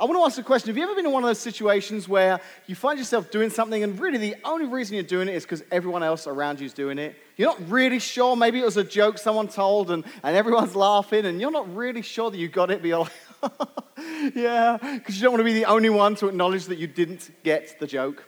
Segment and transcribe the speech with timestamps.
[0.00, 0.68] I want to ask a question.
[0.68, 3.82] Have you ever been in one of those situations where you find yourself doing something
[3.82, 6.72] and really the only reason you're doing it is because everyone else around you is
[6.72, 7.16] doing it?
[7.36, 8.36] You're not really sure.
[8.36, 12.02] Maybe it was a joke someone told and, and everyone's laughing and you're not really
[12.02, 13.12] sure that you got it, but you're like,
[14.36, 17.30] yeah, because you don't want to be the only one to acknowledge that you didn't
[17.42, 18.24] get the joke.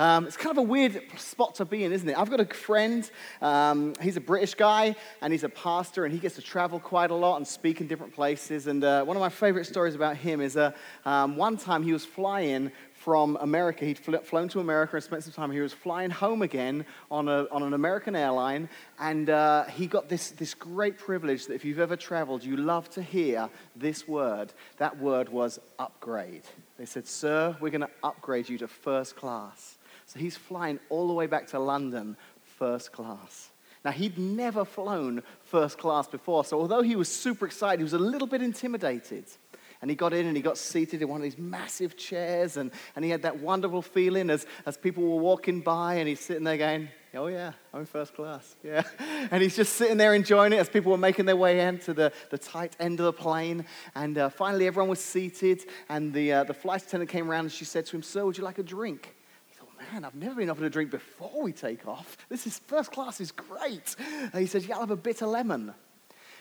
[0.00, 2.18] Um, it's kind of a weird spot to be in, isn't it?
[2.18, 3.08] I've got a friend,
[3.42, 7.10] um, he's a British guy, and he's a pastor, and he gets to travel quite
[7.10, 8.66] a lot and speak in different places.
[8.66, 10.72] And uh, one of my favorite stories about him is uh,
[11.04, 13.84] um, one time he was flying from America.
[13.84, 15.50] He'd flown to America and spent some time.
[15.50, 20.08] He was flying home again on, a, on an American airline, and uh, he got
[20.08, 24.54] this, this great privilege that if you've ever traveled, you love to hear this word.
[24.78, 26.44] That word was upgrade.
[26.78, 29.76] They said, Sir, we're going to upgrade you to first class.
[30.10, 33.50] So he's flying all the way back to London, first class.
[33.84, 37.92] Now, he'd never flown first class before, so although he was super excited, he was
[37.92, 39.26] a little bit intimidated.
[39.80, 42.72] And he got in and he got seated in one of these massive chairs, and,
[42.96, 46.42] and he had that wonderful feeling as, as people were walking by, and he's sitting
[46.42, 48.56] there going, Oh, yeah, I'm in first class.
[48.64, 48.82] Yeah.
[49.30, 52.12] And he's just sitting there enjoying it as people were making their way into the,
[52.30, 53.64] the tight end of the plane.
[53.94, 57.52] And uh, finally, everyone was seated, and the, uh, the flight attendant came around and
[57.52, 59.14] she said to him, Sir, would you like a drink?
[59.92, 62.16] Man, I've never been offered a drink before we take off.
[62.28, 63.96] This is first class is great.
[64.32, 65.74] And he says, Yeah, I'll have a bitter lemon.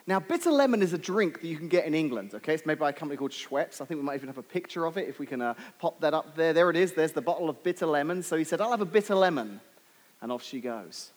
[0.07, 2.53] Now, bitter lemon is a drink that you can get in England, okay?
[2.53, 3.79] It's made by a company called Schweppes.
[3.79, 5.99] I think we might even have a picture of it if we can uh, pop
[6.01, 6.51] that up there.
[6.51, 6.93] There it is.
[6.93, 8.23] There's the bottle of bitter lemon.
[8.23, 9.59] So he said, I'll have a bitter lemon.
[10.21, 11.11] And off she goes.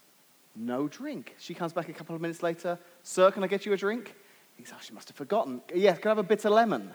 [0.54, 1.34] No drink.
[1.38, 2.78] She comes back a couple of minutes later.
[3.02, 4.14] Sir, can I get you a drink?
[4.56, 5.62] He says, oh, she must have forgotten.
[5.74, 6.92] Yes, can I have a bitter lemon?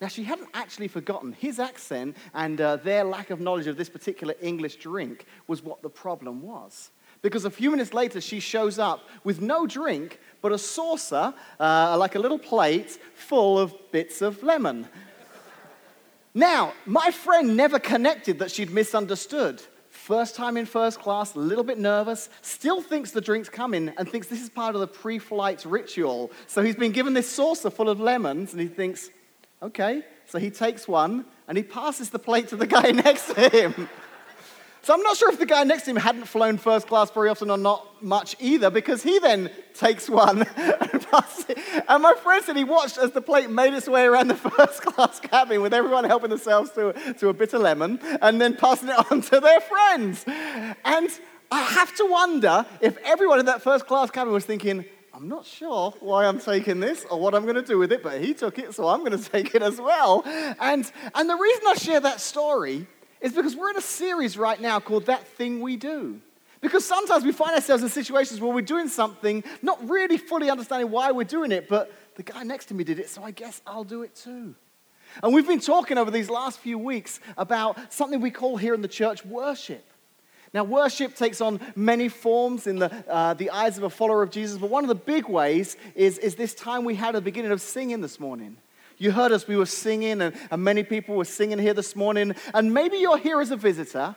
[0.00, 1.32] Now, she hadn't actually forgotten.
[1.32, 5.82] His accent and uh, their lack of knowledge of this particular English drink was what
[5.82, 6.90] the problem was.
[7.22, 11.96] Because a few minutes later, she shows up with no drink, but a saucer, uh,
[11.98, 14.86] like a little plate, full of bits of lemon.
[16.34, 19.62] now, my friend never connected that she'd misunderstood.
[19.88, 24.06] First time in first class, a little bit nervous, still thinks the drink's coming and
[24.06, 26.30] thinks this is part of the pre flight ritual.
[26.46, 29.08] So he's been given this saucer full of lemons and he thinks,
[29.64, 30.02] okay.
[30.26, 33.88] So he takes one and he passes the plate to the guy next to him.
[34.82, 37.30] So I'm not sure if the guy next to him hadn't flown first class very
[37.30, 41.58] often or not much either, because he then takes one and passes it.
[41.88, 44.82] And my friend said he watched as the plate made its way around the first
[44.82, 48.90] class cabin with everyone helping themselves to, to a bit of lemon and then passing
[48.90, 50.22] it on to their friends.
[50.26, 51.08] And
[51.50, 54.84] I have to wonder if everyone in that first class cabin was thinking,
[55.16, 58.02] I'm not sure why I'm taking this or what I'm going to do with it,
[58.02, 60.24] but he took it, so I'm going to take it as well.
[60.26, 62.88] And, and the reason I share that story
[63.20, 66.20] is because we're in a series right now called That Thing We Do.
[66.60, 70.90] Because sometimes we find ourselves in situations where we're doing something, not really fully understanding
[70.90, 73.62] why we're doing it, but the guy next to me did it, so I guess
[73.66, 74.56] I'll do it too.
[75.22, 78.82] And we've been talking over these last few weeks about something we call here in
[78.82, 79.84] the church worship.
[80.54, 84.30] Now, worship takes on many forms in the, uh, the eyes of a follower of
[84.30, 87.22] Jesus, but one of the big ways is, is this time we had at the
[87.22, 88.56] beginning of singing this morning.
[88.96, 92.36] You heard us, we were singing, and, and many people were singing here this morning.
[92.54, 94.14] And maybe you're here as a visitor,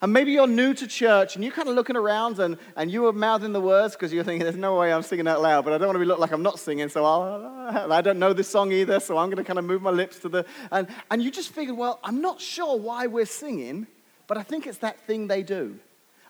[0.00, 3.02] and maybe you're new to church, and you're kind of looking around, and, and you
[3.02, 5.74] were mouthing the words because you're thinking, there's no way I'm singing out loud, but
[5.74, 8.32] I don't want to be look like I'm not singing, so I'll, I don't know
[8.32, 10.46] this song either, so I'm going to kind of move my lips to the.
[10.72, 13.86] And, and you just figured, well, I'm not sure why we're singing,
[14.26, 15.78] but I think it's that thing they do.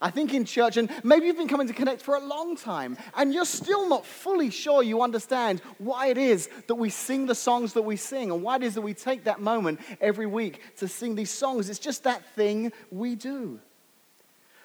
[0.00, 2.98] I think in church, and maybe you've been coming to Connect for a long time,
[3.16, 7.34] and you're still not fully sure you understand why it is that we sing the
[7.34, 10.60] songs that we sing, and why it is that we take that moment every week
[10.76, 11.70] to sing these songs.
[11.70, 13.58] It's just that thing we do.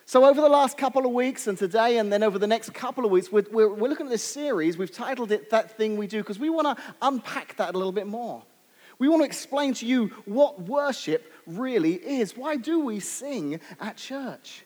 [0.05, 3.05] So, over the last couple of weeks, and today, and then over the next couple
[3.05, 4.77] of weeks, we're, we're, we're looking at this series.
[4.77, 7.93] We've titled it That Thing We Do, because we want to unpack that a little
[7.93, 8.43] bit more.
[9.01, 12.37] We want to explain to you what worship really is.
[12.37, 14.63] Why do we sing at church?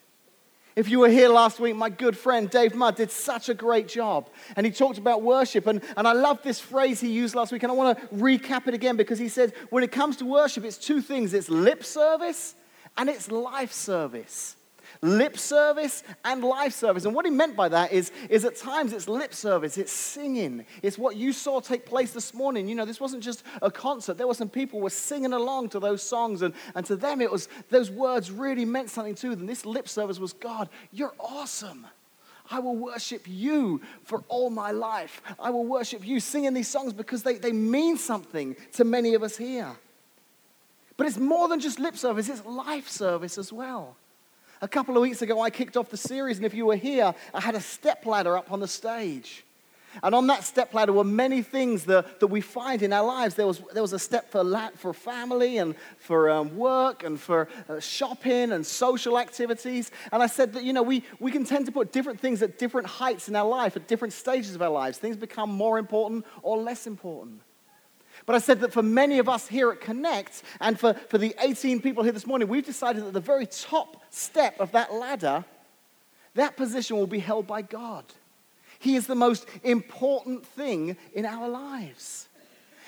[0.76, 3.88] If you were here last week, my good friend Dave Mudd did such a great
[3.88, 4.30] job.
[4.58, 5.68] And he talked about worship.
[5.68, 7.64] And, and I love this phrase he used last week.
[7.64, 10.66] And I want to recap it again because he said, when it comes to worship,
[10.66, 12.56] it's two things it's lip service
[12.98, 14.58] and it's life service
[15.02, 17.06] lip service and life service.
[17.06, 20.66] And what he meant by that is, is at times it's lip service, it's singing.
[20.82, 22.68] It's what you saw take place this morning.
[22.68, 24.18] You know, this wasn't just a concert.
[24.18, 27.32] There were some people were singing along to those songs, and, and to them it
[27.32, 29.46] was those words really meant something to them.
[29.46, 31.88] This lip service was God, you're awesome.
[32.52, 35.22] I will worship you for all my life.
[35.40, 39.24] I will worship you singing these songs because they, they mean something to many of
[39.24, 39.76] us here.
[40.98, 43.98] But it's more than just lip service, it's life service as well.
[44.66, 47.14] A couple of weeks ago, I kicked off the series, and if you were here,
[47.36, 49.46] I had a step ladder up on the stage.
[50.02, 53.36] And on that step ladder were many things that, that we find in our lives.
[53.36, 57.20] There was, there was a step for, la- for family and for um, work and
[57.20, 59.92] for uh, shopping and social activities.
[60.12, 62.58] And I said that, you know, we, we can tend to put different things at
[62.58, 64.98] different heights in our life, at different stages of our lives.
[64.98, 67.40] Things become more important or less important.
[68.26, 71.36] But I said that for many of us here at Connect, and for, for the
[71.40, 75.46] 18 people here this morning, we've decided that the very top step of that ladder,
[76.34, 78.06] that position will be held by God.
[78.80, 82.28] He is the most important thing in our lives.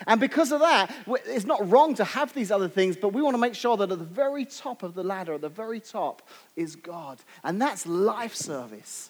[0.06, 0.94] And because of that,
[1.26, 3.92] it's not wrong to have these other things, but we want to make sure that
[3.92, 7.20] at the very top of the ladder, at the very top, is God.
[7.44, 9.10] And that's life service.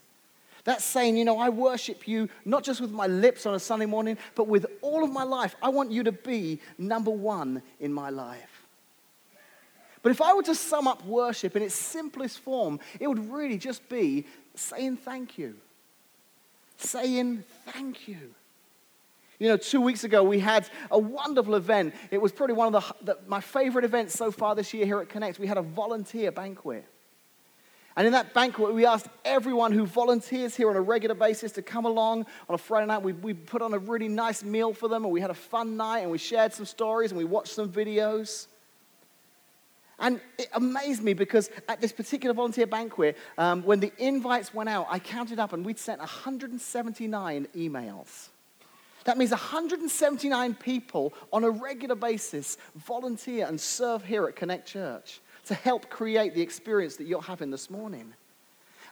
[0.67, 3.85] That's saying, you know, I worship you not just with my lips on a Sunday
[3.85, 5.55] morning, but with all of my life.
[5.61, 8.65] I want you to be number one in my life.
[10.03, 13.57] But if I were to sum up worship in its simplest form, it would really
[13.57, 14.25] just be
[14.55, 15.55] saying thank you
[16.77, 18.33] saying thank you.
[19.39, 21.93] You know, two weeks ago we had a wonderful event.
[22.09, 24.99] It was probably one of the, the, my favorite events so far this year here
[24.99, 25.37] at Connect.
[25.37, 26.85] We had a volunteer banquet.
[27.97, 31.63] And in that banquet, we asked everyone who volunteers here on a regular basis to
[31.63, 33.01] come along on a Friday night.
[33.01, 35.77] We, we put on a really nice meal for them, and we had a fun
[35.77, 38.45] night, and we shared some stories, and we watched some videos.
[39.97, 44.69] And it amazed me because at this particular volunteer banquet, um, when the invites went
[44.69, 48.27] out, I counted up and we'd sent 179 emails.
[49.05, 55.19] That means 179 people on a regular basis volunteer and serve here at Connect Church
[55.47, 58.13] to help create the experience that you're having this morning.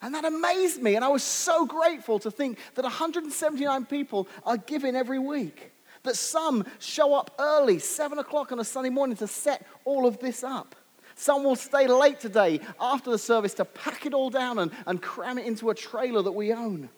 [0.02, 4.57] And that amazed me, and I was so grateful to think that 179 people are
[4.57, 5.72] giving every week.
[6.04, 10.19] That some show up early, 7 o'clock on a Sunday morning, to set all of
[10.19, 10.75] this up.
[11.16, 15.02] Some will stay late today after the service to pack it all down and, and
[15.02, 16.90] cram it into a trailer that we own.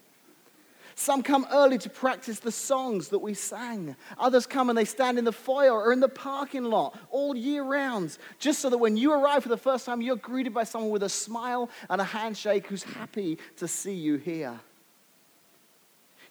[0.99, 3.95] Some come early to practice the songs that we sang.
[4.17, 7.63] Others come and they stand in the foyer or in the parking lot all year
[7.63, 10.89] round, just so that when you arrive for the first time, you're greeted by someone
[10.89, 14.59] with a smile and a handshake who's happy to see you here.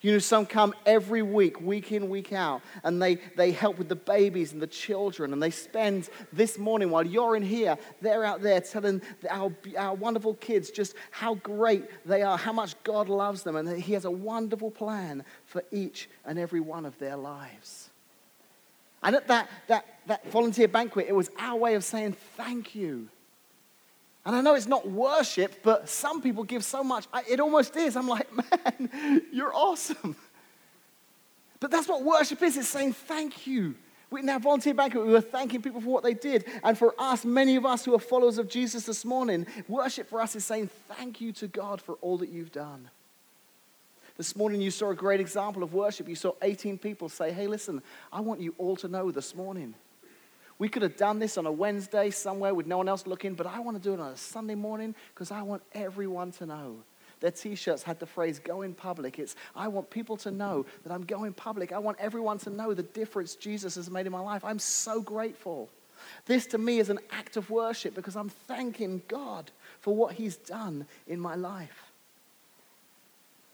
[0.03, 3.89] You know, some come every week, week in, week out, and they, they help with
[3.89, 5.33] the babies and the children.
[5.33, 9.95] And they spend this morning while you're in here, they're out there telling our, our
[9.95, 13.95] wonderful kids just how great they are, how much God loves them, and that He
[13.95, 17.91] has a wonderful plan for each and every one of their lives.
[19.03, 23.09] And at that, that, that volunteer banquet, it was our way of saying thank you
[24.27, 27.07] and I know it's not worship, but some people give so much.
[27.13, 27.97] I, it almost is.
[27.97, 28.27] I'm like,
[28.91, 30.17] man, you're awesome.
[31.61, 32.57] But that's what worship is.
[32.57, 33.77] It's saying thank you.
[34.11, 36.45] We, in our volunteer banquet, we were thanking people for what they did.
[36.65, 40.21] And for us, many of us who are followers of Jesus this morning, worship for
[40.21, 42.91] us is saying thank you to God for all that you've done.
[44.17, 46.09] This morning, you saw a great example of worship.
[46.09, 47.81] You saw 18 people say, Hey, listen,
[48.13, 49.77] I want you all to know this morning
[50.59, 53.47] we could have done this on a Wednesday somewhere with no one else looking, but
[53.47, 56.77] I want to do it on a Sunday morning because I want everyone to know.
[57.21, 59.19] Their t shirts had the phrase go in public.
[59.19, 61.73] It's, I want people to know that I'm going public.
[61.73, 64.45] I want everyone to know the difference Jesus has made in my life.
[64.45, 65.69] I'm so grateful.
[66.27, 69.51] This to me is an act of worship because I'm thanking God
[69.81, 71.85] for what He's done in my life.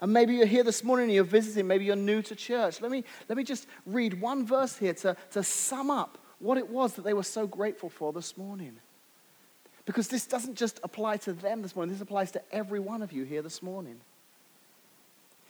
[0.01, 2.81] And maybe you're here this morning and you're visiting, maybe you're new to church.
[2.81, 6.69] Let me, let me just read one verse here to, to sum up what it
[6.69, 8.77] was that they were so grateful for this morning.
[9.87, 13.13] Because this doesn't just apply to them this morning, this applies to every one of
[13.13, 14.01] you here this morning.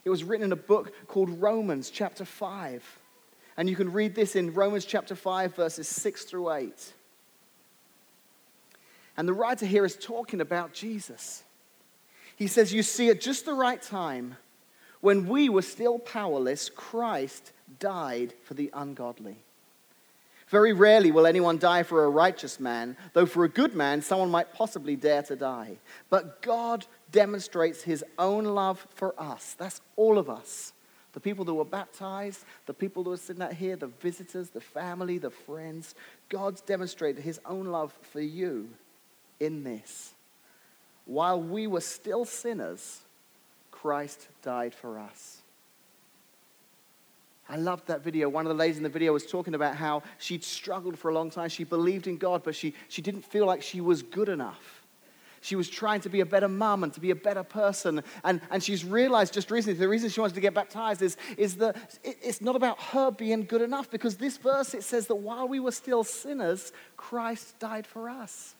[0.05, 2.99] It was written in a book called Romans, chapter 5.
[3.57, 6.93] And you can read this in Romans chapter 5, verses 6 through 8.
[9.17, 11.43] And the writer here is talking about Jesus.
[12.37, 14.37] He says, You see, at just the right time,
[15.00, 19.37] when we were still powerless, Christ died for the ungodly.
[20.52, 24.30] Very rarely will anyone die for a righteous man, though for a good man, someone
[24.30, 25.78] might possibly dare to die.
[26.11, 29.54] But God demonstrates his own love for us.
[29.59, 30.75] That's all of us.
[31.14, 34.61] The people that were baptized, the people that were sitting out here, the visitors, the
[34.61, 35.94] family, the friends.
[36.28, 38.68] God's demonstrated his own love for you
[39.40, 40.12] in this.
[41.06, 43.00] While we were still sinners,
[43.71, 45.42] Christ died for us.
[47.49, 48.29] I loved that video.
[48.29, 51.15] One of the ladies in the video was talking about how she'd struggled for a
[51.15, 51.49] long time.
[51.49, 54.83] She believed in God, but she, she didn't feel like she was good enough.
[55.43, 58.05] She was trying to be a better mum and to be a better person.
[58.23, 61.57] And, and she's realized just recently the reason she wanted to get baptized is, is
[61.57, 65.17] that it, it's not about her being good enough because this verse it says that
[65.17, 68.55] while we were still sinners, Christ died for us.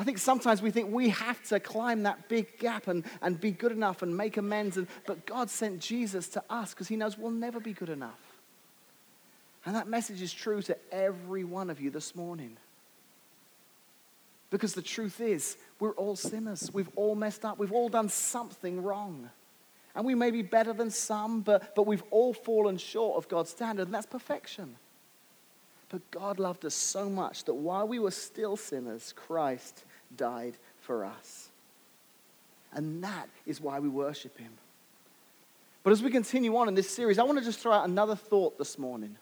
[0.00, 3.50] I think sometimes we think we have to climb that big gap and, and be
[3.50, 4.78] good enough and make amends.
[4.78, 8.18] And, but God sent Jesus to us because He knows we'll never be good enough.
[9.66, 12.56] And that message is true to every one of you this morning.
[14.48, 16.70] Because the truth is, we're all sinners.
[16.72, 17.58] We've all messed up.
[17.58, 19.28] We've all done something wrong.
[19.94, 23.50] And we may be better than some, but, but we've all fallen short of God's
[23.50, 24.76] standard, and that's perfection.
[25.90, 29.84] But God loved us so much that while we were still sinners, Christ
[30.16, 31.48] died for us.
[32.72, 34.52] And that is why we worship him.
[35.82, 38.14] But as we continue on in this series, I want to just throw out another
[38.14, 39.16] thought this morning.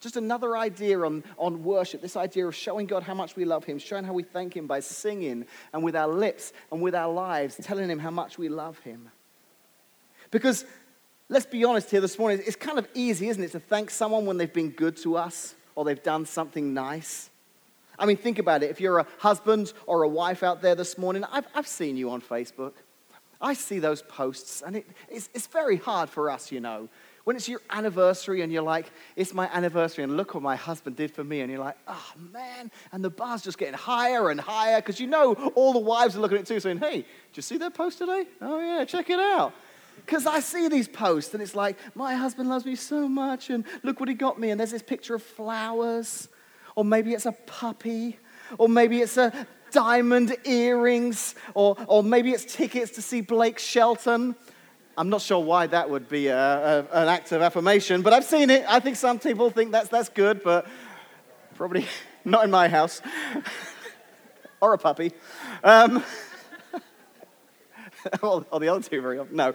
[0.00, 3.64] Just another idea on, on worship, this idea of showing God how much we love
[3.64, 7.12] Him, showing how we thank Him by singing and with our lips and with our
[7.12, 9.10] lives, telling Him how much we love Him.
[10.30, 10.64] Because
[11.28, 14.26] let's be honest here this morning, it's kind of easy, isn't it, to thank someone
[14.26, 17.29] when they've been good to us or they've done something nice.
[18.00, 18.70] I mean, think about it.
[18.70, 22.10] If you're a husband or a wife out there this morning, I've, I've seen you
[22.10, 22.72] on Facebook.
[23.40, 26.88] I see those posts, and it, it's, it's very hard for us, you know.
[27.24, 30.96] When it's your anniversary and you're like, it's my anniversary, and look what my husband
[30.96, 34.40] did for me, and you're like, oh man, and the bar's just getting higher and
[34.40, 37.36] higher because you know all the wives are looking at it too, saying, hey, did
[37.36, 38.24] you see that post today?
[38.40, 39.52] Oh yeah, check it out.
[39.96, 43.64] Because I see these posts and it's like, my husband loves me so much, and
[43.82, 44.50] look what he got me.
[44.50, 46.28] And there's this picture of flowers,
[46.76, 48.18] or maybe it's a puppy,
[48.58, 54.34] or maybe it's a diamond earrings, or, or maybe it's tickets to see Blake Shelton.
[54.96, 58.24] I'm not sure why that would be a, a, an act of affirmation, but I've
[58.24, 58.64] seen it.
[58.68, 60.66] I think some people think that's, that's good, but
[61.54, 61.86] probably
[62.24, 63.00] not in my house.
[64.60, 65.12] or a puppy.
[65.64, 66.04] Um,
[68.22, 69.36] or, or the other two very often.
[69.36, 69.52] No.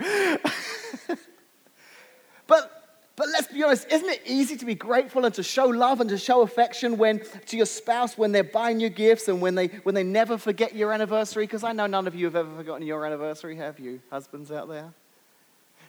[2.48, 2.75] but
[3.15, 6.10] but let's be honest, isn't it easy to be grateful and to show love and
[6.10, 9.67] to show affection when to your spouse when they're buying you gifts and when they
[9.84, 11.43] when they never forget your anniversary?
[11.43, 14.67] Because I know none of you have ever forgotten your anniversary, have you, husbands out
[14.67, 14.93] there?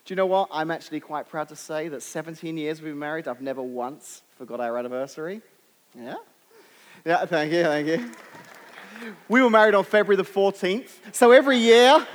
[0.05, 0.49] Do you know what?
[0.53, 4.23] I'm actually quite proud to say that 17 years we've been married, I've never once
[4.39, 5.43] forgot our anniversary.
[5.97, 6.15] Yeah?
[7.05, 8.13] Yeah, thank you, thank you.
[9.29, 10.91] We were married on February the 14th.
[11.13, 12.07] So every year,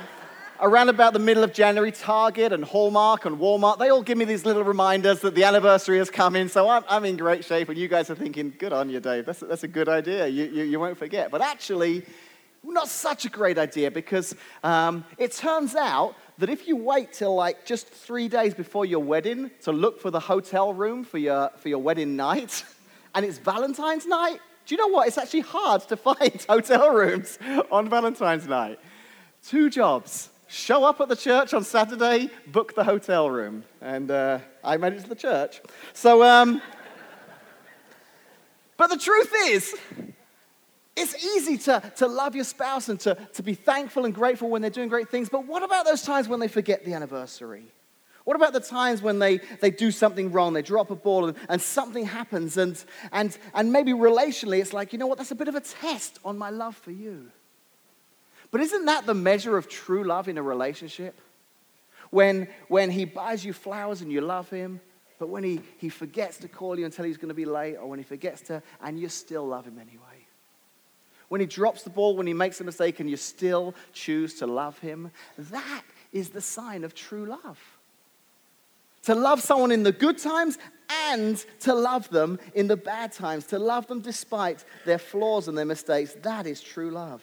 [0.62, 4.24] around about the middle of January, Target and Hallmark and Walmart, they all give me
[4.24, 6.48] these little reminders that the anniversary is coming.
[6.48, 7.68] So I'm, I'm in great shape.
[7.68, 9.26] And you guys are thinking, good on you, Dave.
[9.26, 10.28] That's, that's a good idea.
[10.28, 11.32] You, you, you won't forget.
[11.32, 12.06] But actually,
[12.62, 17.34] not such a great idea because um, it turns out that if you wait till
[17.34, 21.50] like just three days before your wedding to look for the hotel room for your,
[21.56, 22.64] for your wedding night,
[23.16, 25.08] and it's Valentine's night, do you know what?
[25.08, 27.36] It's actually hard to find hotel rooms
[27.72, 28.78] on Valentine's night.
[29.42, 33.64] Two jobs show up at the church on Saturday, book the hotel room.
[33.80, 35.62] And uh, I made it to the church.
[35.94, 36.60] So, um,
[38.76, 39.74] but the truth is,
[40.94, 44.60] it's easy to, to love your spouse and to, to be thankful and grateful when
[44.60, 45.30] they're doing great things.
[45.30, 47.64] But what about those times when they forget the anniversary?
[48.24, 51.36] What about the times when they, they do something wrong, they drop a ball and,
[51.48, 55.34] and something happens, and, and, and maybe relationally it's like, you know what, that's a
[55.34, 57.30] bit of a test on my love for you.
[58.52, 61.18] But isn't that the measure of true love in a relationship?
[62.10, 64.80] When, when he buys you flowers and you love him,
[65.18, 67.88] but when he, he forgets to call you until he's going to be late, or
[67.88, 70.26] when he forgets to, and you still love him anyway.
[71.28, 74.46] When he drops the ball, when he makes a mistake, and you still choose to
[74.46, 75.82] love him, that
[76.12, 77.58] is the sign of true love.
[79.04, 80.58] To love someone in the good times
[81.08, 85.56] and to love them in the bad times, to love them despite their flaws and
[85.56, 87.22] their mistakes, that is true love.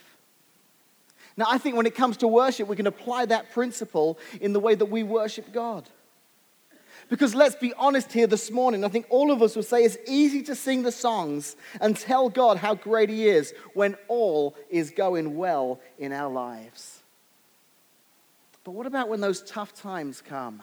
[1.39, 4.59] Now, I think when it comes to worship, we can apply that principle in the
[4.59, 5.87] way that we worship God.
[7.09, 9.95] Because let's be honest here this morning, I think all of us will say it's
[10.05, 14.91] easy to sing the songs and tell God how great He is when all is
[14.91, 17.03] going well in our lives.
[18.65, 20.61] But what about when those tough times come?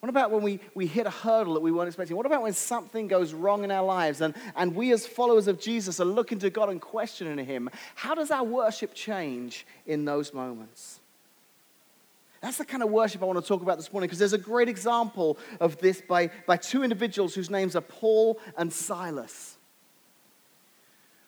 [0.00, 2.16] What about when we, we hit a hurdle that we weren't expecting?
[2.16, 5.60] What about when something goes wrong in our lives and, and we, as followers of
[5.60, 7.68] Jesus, are looking to God and questioning Him?
[7.94, 11.00] How does our worship change in those moments?
[12.40, 14.38] That's the kind of worship I want to talk about this morning because there's a
[14.38, 19.58] great example of this by, by two individuals whose names are Paul and Silas.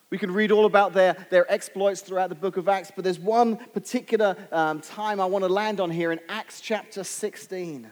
[0.09, 3.19] We can read all about their, their exploits throughout the book of Acts, but there's
[3.19, 7.91] one particular um, time I want to land on here in Acts chapter 16.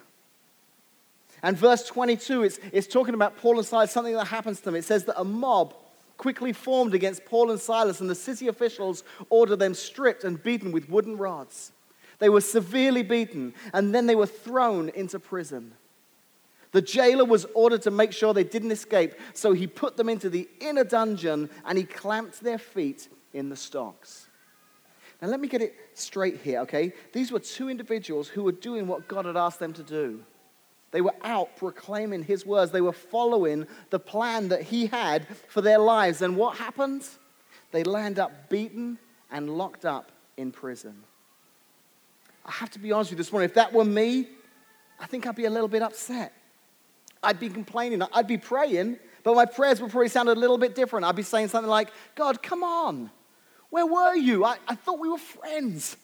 [1.42, 4.75] And verse 22, it's, it's talking about Paul and Silas, something that happens to them.
[4.75, 5.75] It says that a mob
[6.16, 10.70] quickly formed against Paul and Silas, and the city officials ordered them stripped and beaten
[10.70, 11.73] with wooden rods.
[12.18, 15.73] They were severely beaten, and then they were thrown into prison.
[16.73, 20.28] The jailer was ordered to make sure they didn't escape, so he put them into
[20.28, 24.28] the inner dungeon and he clamped their feet in the stocks.
[25.20, 26.92] Now, let me get it straight here, okay?
[27.12, 30.23] These were two individuals who were doing what God had asked them to do.
[30.92, 32.73] They were out proclaiming his words.
[32.73, 36.20] They were following the plan that he had for their lives.
[36.23, 37.18] And what happens?
[37.70, 38.99] They land up beaten
[39.30, 41.04] and locked up in prison.
[42.44, 43.49] I have to be honest with you this morning.
[43.49, 44.28] If that were me,
[44.99, 46.32] I think I'd be a little bit upset.
[47.23, 48.02] I'd be complaining.
[48.12, 51.06] I'd be praying, but my prayers would probably sound a little bit different.
[51.06, 53.11] I'd be saying something like, God, come on.
[53.68, 54.44] Where were you?
[54.44, 55.97] I, I thought we were friends.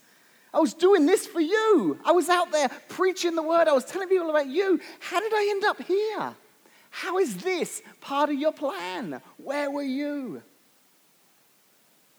[0.57, 1.99] I was doing this for you.
[2.03, 3.69] I was out there preaching the word.
[3.69, 4.81] I was telling people about you.
[5.01, 6.35] How did I end up here?
[6.89, 9.21] How is this part of your plan?
[9.37, 10.43] Where were you?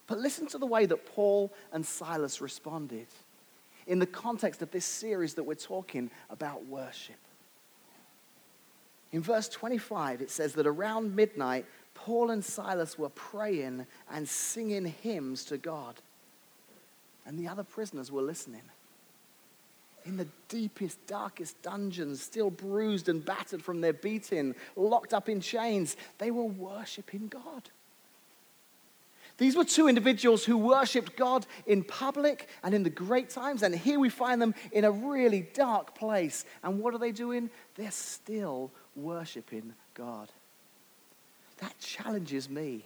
[0.06, 3.08] But listen to the way that Paul and Silas responded
[3.88, 7.16] in the context of this series that we're talking about worship.
[9.12, 11.66] In verse 25, it says that around midnight,
[11.96, 15.96] Paul and Silas were praying and singing hymns to God
[17.28, 18.64] and the other prisoners were listening.
[20.06, 25.42] In the deepest, darkest dungeons, still bruised and battered from their beating, locked up in
[25.42, 27.70] chains, they were worshiping God.
[29.38, 33.62] These were two individuals who worshiped God in public and in the great times.
[33.62, 36.44] And here we find them in a really dark place.
[36.64, 37.52] And what are they doing?
[37.76, 40.30] They're still worshiping God.
[41.58, 42.86] That challenges me.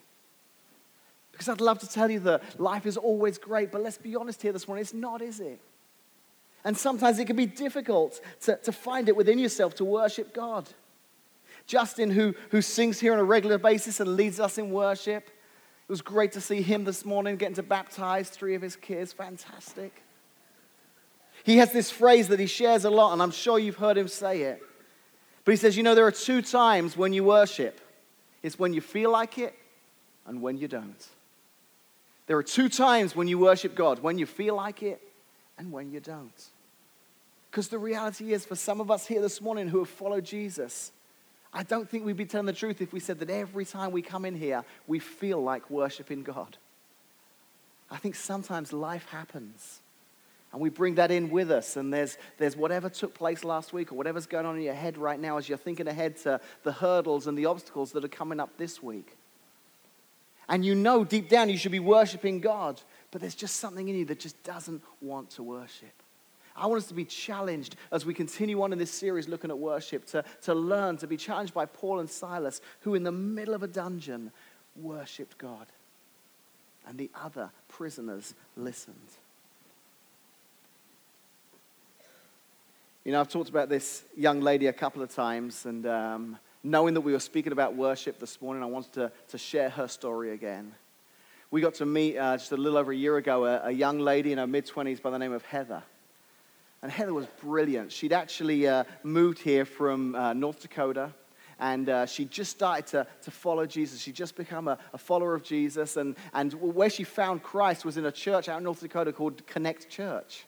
[1.32, 4.42] Because I'd love to tell you that life is always great, but let's be honest
[4.42, 5.60] here this morning, it's not, is it?
[6.64, 10.70] And sometimes it can be difficult to, to find it within yourself to worship God.
[11.66, 15.90] Justin, who, who sings here on a regular basis and leads us in worship, it
[15.90, 19.12] was great to see him this morning getting to baptize three of his kids.
[19.14, 20.04] Fantastic.
[21.44, 24.08] He has this phrase that he shares a lot, and I'm sure you've heard him
[24.08, 24.62] say it.
[25.44, 27.82] But he says, You know, there are two times when you worship
[28.44, 29.56] it's when you feel like it
[30.26, 31.08] and when you don't.
[32.28, 35.02] There are two times when you worship God when you feel like it
[35.58, 36.46] and when you don't.
[37.50, 40.92] Because the reality is, for some of us here this morning who have followed Jesus,
[41.54, 44.02] I don't think we'd be telling the truth if we said that every time we
[44.02, 46.56] come in here, we feel like worshiping God.
[47.90, 49.82] I think sometimes life happens.
[50.54, 51.76] And we bring that in with us.
[51.76, 54.98] And there's, there's whatever took place last week or whatever's going on in your head
[54.98, 58.40] right now as you're thinking ahead to the hurdles and the obstacles that are coming
[58.40, 59.18] up this week
[60.52, 63.96] and you know deep down you should be worshiping God, but there's just something in
[63.96, 65.94] you that just doesn't want to worship.
[66.58, 69.58] I want us to be challenged as we continue on in this series looking at
[69.58, 73.54] worship, to, to learn, to be challenged by Paul and Silas, who in the middle
[73.54, 74.32] of a dungeon
[74.76, 75.68] worshiped God.
[76.86, 78.98] And the other prisoners listened.
[83.06, 86.94] You know, I've talked about this young lady a couple of times, and um, knowing
[86.94, 90.32] that we were speaking about worship this morning, I wanted to, to share her story
[90.32, 90.74] again.
[91.50, 94.00] We got to meet uh, just a little over a year ago a, a young
[94.00, 95.84] lady in her mid 20s by the name of Heather.
[96.82, 97.92] And Heather was brilliant.
[97.92, 101.14] She'd actually uh, moved here from uh, North Dakota
[101.62, 104.02] and uh, she just started to, to follow Jesus.
[104.02, 105.96] She'd just become a, a, follower of Jesus.
[105.96, 109.46] And, and where she found Christ was in a church out in North Dakota called
[109.46, 110.46] Connect Church.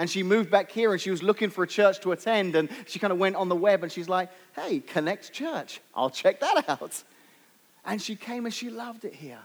[0.00, 2.56] And she moved back here and she was looking for a church to attend.
[2.56, 5.82] And she kind of went on the web and she's like, hey, Connect Church.
[5.94, 7.04] I'll check that out.
[7.84, 9.40] And she came and she loved it here.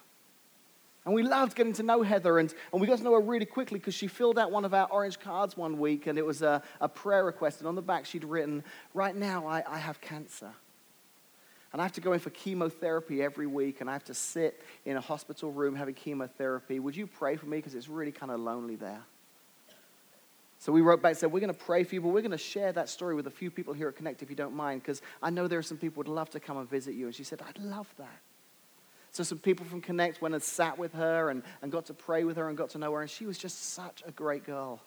[1.03, 3.45] And we loved getting to know Heather, and, and we got to know her really
[3.45, 6.41] quickly because she filled out one of our orange cards one week, and it was
[6.41, 7.59] a, a prayer request.
[7.59, 8.63] And on the back, she'd written,
[8.93, 10.51] Right now, I, I have cancer.
[11.73, 14.63] And I have to go in for chemotherapy every week, and I have to sit
[14.85, 16.79] in a hospital room having chemotherapy.
[16.79, 17.57] Would you pray for me?
[17.57, 19.03] Because it's really kind of lonely there.
[20.65, 22.31] So we wrote back and said, We're going to pray for you, but we're going
[22.31, 24.81] to share that story with a few people here at Connect if you don't mind,
[24.81, 27.05] because I know there are some people who would love to come and visit you.
[27.05, 28.19] And she said, I'd love that.
[29.11, 32.23] So some people from Connect went and sat with her and, and got to pray
[32.23, 34.81] with her and got to know her, and she was just such a great girl.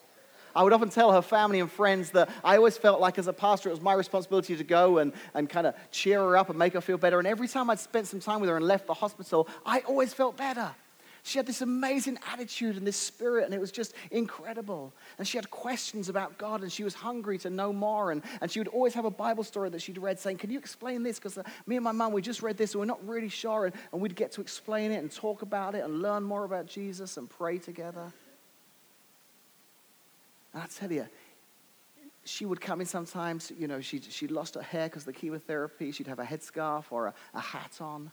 [0.56, 3.32] I would often tell her family and friends that I always felt like as a
[3.32, 6.58] pastor, it was my responsibility to go and, and kind of cheer her up and
[6.58, 7.20] make her feel better.
[7.20, 10.12] And every time I'd spent some time with her and left the hospital, I always
[10.12, 10.74] felt better.
[11.22, 14.92] She had this amazing attitude and this spirit, and it was just incredible.
[15.18, 18.12] And she had questions about God, and she was hungry to know more.
[18.12, 20.58] And, and she would always have a Bible story that she'd read saying, Can you
[20.58, 21.18] explain this?
[21.18, 23.66] Because uh, me and my mum, we just read this, and we're not really sure.
[23.66, 26.66] And, and we'd get to explain it and talk about it and learn more about
[26.66, 28.12] Jesus and pray together.
[30.54, 31.06] And I tell you,
[32.24, 35.12] she would come in sometimes, you know, she'd, she'd lost her hair because of the
[35.14, 35.92] chemotherapy.
[35.92, 38.10] She'd have a headscarf or a, a hat on.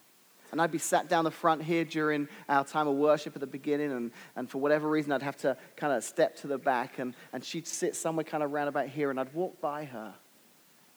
[0.52, 3.48] And I'd be sat down the front here during our time of worship at the
[3.48, 7.00] beginning, and, and for whatever reason, I'd have to kind of step to the back,
[7.00, 10.14] and, and she'd sit somewhere kind of round about here, and I'd walk by her,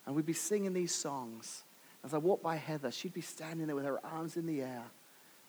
[0.06, 1.64] and we'd be singing these songs.
[2.04, 4.84] As I walked by Heather, she'd be standing there with her arms in the air,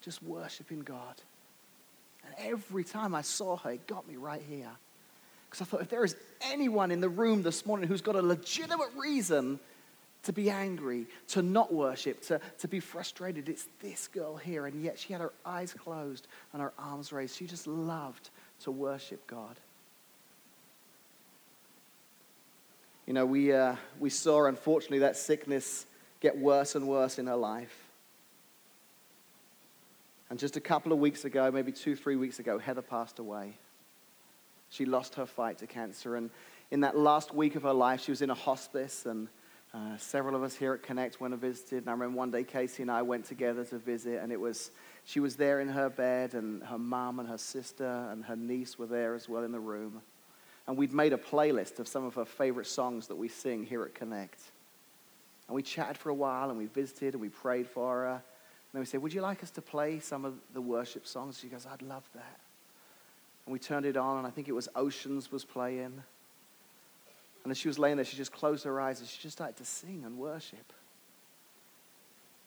[0.01, 1.21] just worshiping God.
[2.25, 4.71] And every time I saw her, it got me right here.
[5.49, 8.21] Because I thought, if there is anyone in the room this morning who's got a
[8.21, 9.59] legitimate reason
[10.23, 14.65] to be angry, to not worship, to, to be frustrated, it's this girl here.
[14.65, 17.35] And yet she had her eyes closed and her arms raised.
[17.35, 18.29] She just loved
[18.63, 19.55] to worship God.
[23.07, 25.85] You know, we, uh, we saw, unfortunately, that sickness
[26.19, 27.75] get worse and worse in her life.
[30.29, 33.57] And just a couple of weeks ago, maybe two, three weeks ago, Heather passed away.
[34.69, 36.15] She lost her fight to cancer.
[36.15, 36.29] And
[36.69, 39.07] in that last week of her life, she was in a hospice.
[39.07, 39.27] And
[39.71, 41.79] uh, several of us here at Connect went and visited.
[41.79, 44.19] And I remember one day Casey and I went together to visit.
[44.21, 44.71] And it was,
[45.05, 48.79] she was there in her bed, and her mom and her sister and her niece
[48.79, 50.01] were there as well in the room.
[50.67, 53.83] And we'd made a playlist of some of her favorite songs that we sing here
[53.83, 54.39] at Connect.
[55.47, 58.11] And we chatted for a while, and we visited, and we prayed for her.
[58.11, 58.21] And
[58.73, 61.39] then we said, Would you like us to play some of the worship songs?
[61.39, 62.39] She goes, I'd love that.
[63.45, 66.03] And we turned it on, and I think it was Oceans was playing.
[67.43, 69.57] And as she was laying there, she just closed her eyes and she just started
[69.57, 70.73] to sing and worship.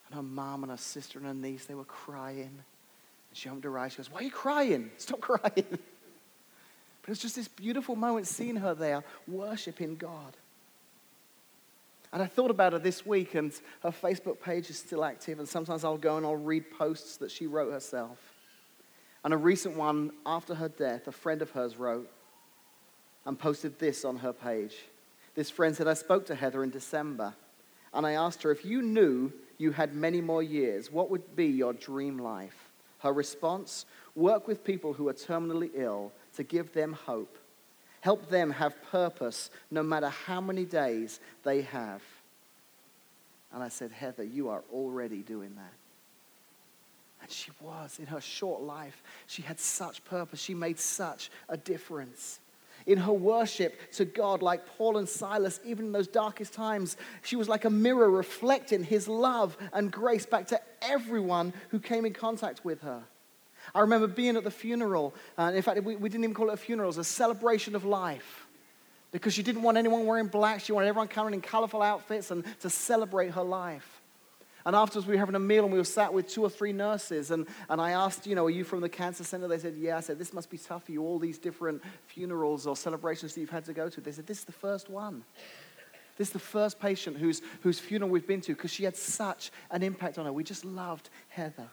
[0.06, 2.50] And her mom and her sister and her niece, they were crying.
[3.30, 3.92] And she opened her eyes.
[3.92, 4.90] She goes, Why are you crying?
[4.98, 5.78] Stop crying.
[7.02, 10.36] But it's just this beautiful moment seeing her there worshiping God.
[12.12, 13.52] And I thought about her this week, and
[13.82, 15.38] her Facebook page is still active.
[15.38, 18.18] And sometimes I'll go and I'll read posts that she wrote herself.
[19.24, 22.10] And a recent one after her death, a friend of hers wrote
[23.24, 24.76] and posted this on her page.
[25.34, 27.34] This friend said, I spoke to Heather in December
[27.94, 31.46] and I asked her, if you knew you had many more years, what would be
[31.46, 32.70] your dream life?
[32.98, 37.36] Her response work with people who are terminally ill to give them hope.
[38.00, 42.02] Help them have purpose no matter how many days they have.
[43.52, 45.72] And I said, Heather, you are already doing that.
[47.20, 49.02] And she was in her short life.
[49.26, 50.40] She had such purpose.
[50.40, 52.40] She made such a difference.
[52.86, 57.36] In her worship to God, like Paul and Silas, even in those darkest times, she
[57.36, 62.12] was like a mirror reflecting his love and grace back to everyone who came in
[62.12, 63.02] contact with her.
[63.74, 66.54] I remember being at the funeral, and in fact, we, we didn't even call it
[66.54, 68.46] a funeral, it was a celebration of life.
[69.12, 72.44] Because she didn't want anyone wearing black, she wanted everyone coming in colorful outfits and
[72.60, 74.01] to celebrate her life.
[74.64, 76.72] And afterwards, we were having a meal and we were sat with two or three
[76.72, 77.30] nurses.
[77.30, 79.48] And, and I asked, you know, are you from the cancer center?
[79.48, 79.96] They said, yeah.
[79.96, 83.40] I said, this must be tough for you, all these different funerals or celebrations that
[83.40, 84.00] you've had to go to.
[84.00, 85.24] They said, this is the first one.
[86.16, 89.50] This is the first patient whose, whose funeral we've been to because she had such
[89.70, 90.32] an impact on her.
[90.32, 91.68] We just loved Heather.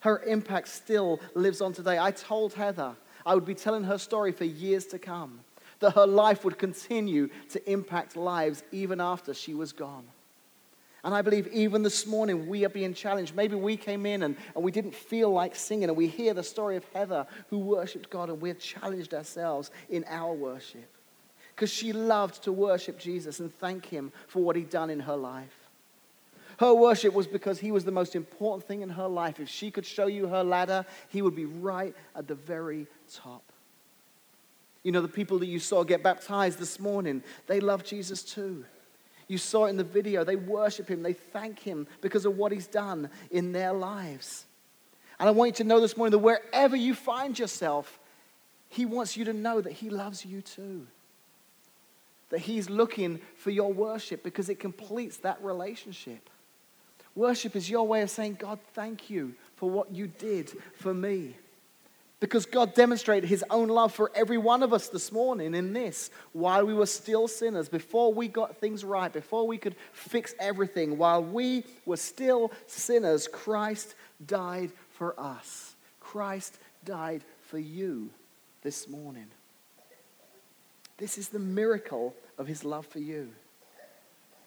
[0.00, 1.98] Her impact still lives on today.
[1.98, 5.40] I told Heather I would be telling her story for years to come,
[5.78, 10.04] that her life would continue to impact lives even after she was gone.
[11.04, 13.34] And I believe even this morning we are being challenged.
[13.34, 16.44] Maybe we came in and, and we didn't feel like singing, and we hear the
[16.44, 20.88] story of Heather who worshiped God, and we're challenged ourselves in our worship.
[21.54, 25.16] Because she loved to worship Jesus and thank Him for what He'd done in her
[25.16, 25.54] life.
[26.58, 29.40] Her worship was because He was the most important thing in her life.
[29.40, 33.42] If she could show you her ladder, He would be right at the very top.
[34.84, 38.64] You know, the people that you saw get baptized this morning, they love Jesus too.
[39.28, 40.24] You saw it in the video.
[40.24, 44.44] They worship him, they thank him because of what he's done in their lives.
[45.18, 48.00] And I want you to know this morning that wherever you find yourself,
[48.68, 50.86] he wants you to know that he loves you too.
[52.30, 56.28] That he's looking for your worship because it completes that relationship.
[57.14, 61.36] Worship is your way of saying, God, thank you for what you did for me.
[62.22, 66.08] Because God demonstrated his own love for every one of us this morning in this.
[66.32, 70.98] While we were still sinners, before we got things right, before we could fix everything,
[70.98, 75.74] while we were still sinners, Christ died for us.
[75.98, 78.08] Christ died for you
[78.62, 79.26] this morning.
[80.98, 83.30] This is the miracle of his love for you.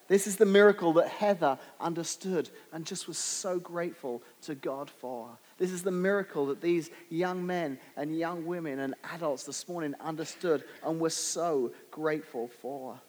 [0.07, 5.29] This is the miracle that Heather understood and just was so grateful to God for.
[5.57, 9.95] This is the miracle that these young men and young women and adults this morning
[9.99, 12.99] understood and were so grateful for.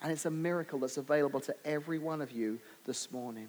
[0.00, 3.48] And it's a miracle that's available to every one of you this morning.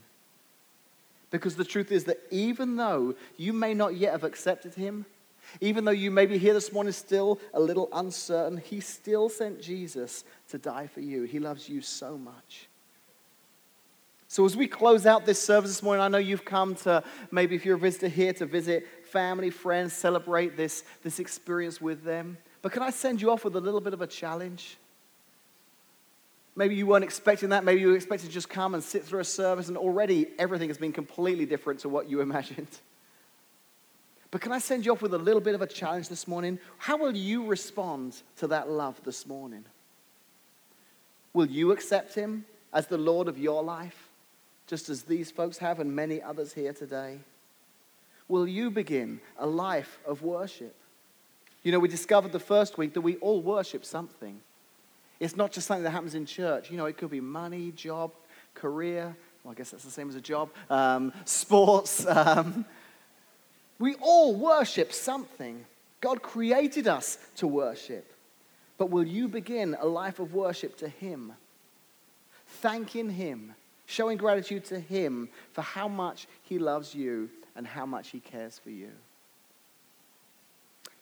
[1.29, 5.05] Because the truth is that even though you may not yet have accepted Him,
[5.61, 9.61] even though you may be here this morning still a little uncertain, He still sent
[9.61, 11.23] Jesus to die for you.
[11.23, 12.67] He loves you so much.
[14.31, 17.55] So, as we close out this service this morning, I know you've come to maybe
[17.55, 22.37] if you're a visitor here to visit family, friends, celebrate this, this experience with them.
[22.61, 24.77] But can I send you off with a little bit of a challenge?
[26.55, 27.63] Maybe you weren't expecting that.
[27.63, 30.69] Maybe you were expecting to just come and sit through a service, and already everything
[30.69, 32.67] has been completely different to what you imagined.
[34.31, 36.59] But can I send you off with a little bit of a challenge this morning?
[36.77, 39.65] How will you respond to that love this morning?
[41.33, 44.09] Will you accept him as the Lord of your life,
[44.67, 47.19] just as these folks have and many others here today?
[48.27, 50.75] Will you begin a life of worship?
[51.63, 54.39] You know, we discovered the first week that we all worship something.
[55.19, 56.69] It's not just something that happens in church.
[56.69, 58.11] You know, it could be money, job,
[58.53, 59.15] career.
[59.43, 60.49] Well, I guess that's the same as a job.
[60.69, 62.05] Um, sports.
[62.29, 62.65] Um,
[63.79, 65.65] we all worship something.
[66.01, 68.13] God created us to worship.
[68.77, 71.33] But will you begin a life of worship to Him?
[72.61, 78.09] Thanking Him, showing gratitude to Him for how much He loves you and how much
[78.09, 78.91] He cares for you.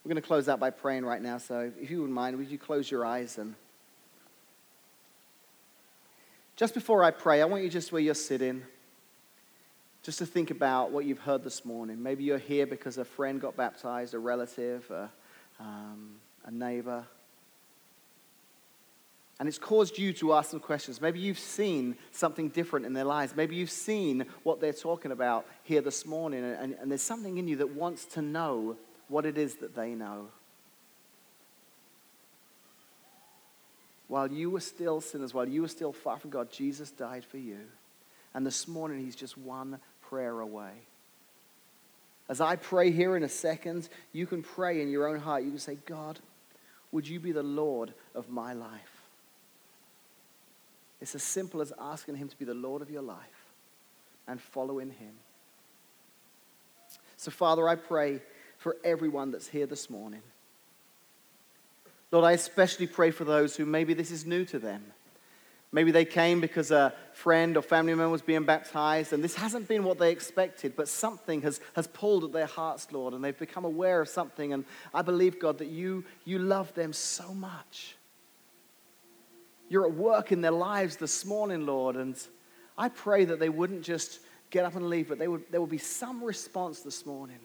[0.04, 1.38] We're going to close out by praying right now.
[1.38, 3.56] So if you wouldn't mind, would you close your eyes and
[6.56, 8.64] just before I pray, I want you just where you're sitting,
[10.08, 12.02] just to think about what you've heard this morning.
[12.02, 15.12] Maybe you're here because a friend got baptized, a relative, a,
[15.60, 16.12] um,
[16.46, 17.04] a neighbor.
[19.38, 21.02] And it's caused you to ask some questions.
[21.02, 23.36] Maybe you've seen something different in their lives.
[23.36, 27.50] Maybe you've seen what they're talking about here this morning, and, and there's something in
[27.50, 28.78] you that wants to know
[29.10, 30.30] what it is that they know.
[34.08, 37.40] While you were still sinners, while you were still far from God, Jesus died for
[37.40, 37.60] you.
[38.34, 40.72] And this morning, He's just one prayer away.
[42.30, 45.44] As I pray here in a second, you can pray in your own heart.
[45.44, 46.20] You can say, God,
[46.92, 49.02] would you be the Lord of my life?
[51.00, 53.18] It's as simple as asking Him to be the Lord of your life
[54.28, 55.14] and following Him.
[57.16, 58.22] So, Father, I pray
[58.58, 60.22] for everyone that's here this morning.
[62.12, 64.84] Lord, I especially pray for those who maybe this is new to them.
[65.78, 69.68] Maybe they came because a friend or family member was being baptized, and this hasn't
[69.68, 73.38] been what they expected, but something has, has pulled at their hearts, Lord, and they've
[73.38, 74.54] become aware of something.
[74.54, 77.96] And I believe, God, that you, you love them so much.
[79.70, 82.20] You're at work in their lives this morning, Lord, and
[82.76, 85.70] I pray that they wouldn't just get up and leave, but they would, there would
[85.70, 87.38] be some response this morning.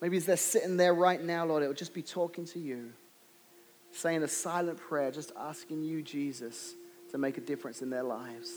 [0.00, 2.92] Maybe as they're sitting there right now, Lord, it would just be talking to you
[3.90, 6.74] saying a silent prayer, just asking you, Jesus,
[7.14, 8.50] to make a difference in their lives.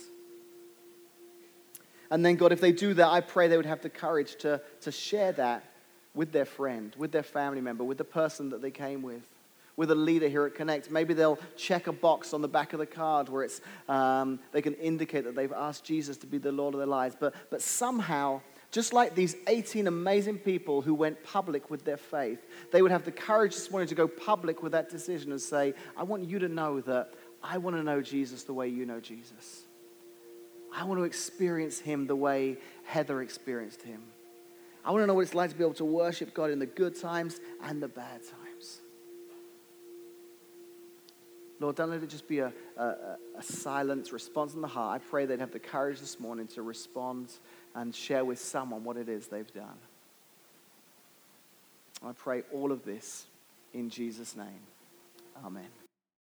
[2.10, 4.60] And then, God, if they do that, I pray they would have the courage to,
[4.82, 5.63] to share that
[6.15, 9.22] with their friend, with their family member, with the person that they came with,
[9.76, 10.89] with a leader here at Connect.
[10.89, 14.63] Maybe they'll check a box on the back of the card where it's, um, they
[14.63, 17.15] can indicate that they've asked Jesus to be the Lord of their lives.
[17.20, 18.41] But, but somehow,
[18.72, 22.39] just like these 18 amazing people who went public with their faith,
[22.72, 25.76] they would have the courage this morning to go public with that decision and say,
[25.96, 27.13] I want you to know that
[27.50, 29.64] I want to know Jesus the way you know Jesus.
[30.76, 34.02] I want to experience him the way Heather experienced him.
[34.84, 36.66] I want to know what it's like to be able to worship God in the
[36.66, 38.80] good times and the bad times.
[41.60, 42.84] Lord, don't let it just be a, a,
[43.38, 45.02] a silent response in the heart.
[45.02, 47.32] I pray they'd have the courage this morning to respond
[47.74, 49.78] and share with someone what it is they've done.
[52.06, 53.26] I pray all of this
[53.74, 54.62] in Jesus' name.
[55.44, 55.87] Amen.